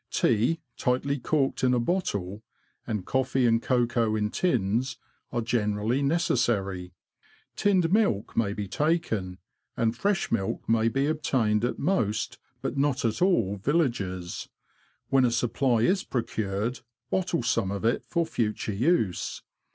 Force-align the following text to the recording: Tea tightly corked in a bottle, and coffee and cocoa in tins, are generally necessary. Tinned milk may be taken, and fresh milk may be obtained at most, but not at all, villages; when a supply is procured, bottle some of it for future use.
Tea 0.09 0.59
tightly 0.77 1.19
corked 1.19 1.63
in 1.63 1.75
a 1.75 1.79
bottle, 1.79 2.41
and 2.87 3.05
coffee 3.05 3.45
and 3.45 3.61
cocoa 3.61 4.15
in 4.15 4.31
tins, 4.31 4.97
are 5.31 5.41
generally 5.41 6.01
necessary. 6.01 6.95
Tinned 7.55 7.93
milk 7.93 8.35
may 8.35 8.53
be 8.53 8.67
taken, 8.67 9.37
and 9.77 9.95
fresh 9.95 10.31
milk 10.31 10.67
may 10.67 10.87
be 10.87 11.05
obtained 11.05 11.63
at 11.63 11.77
most, 11.77 12.39
but 12.63 12.75
not 12.77 13.05
at 13.05 13.21
all, 13.21 13.57
villages; 13.57 14.49
when 15.09 15.23
a 15.23 15.29
supply 15.29 15.81
is 15.81 16.03
procured, 16.03 16.79
bottle 17.11 17.43
some 17.43 17.69
of 17.69 17.85
it 17.85 18.03
for 18.03 18.25
future 18.25 18.73
use. 18.73 19.43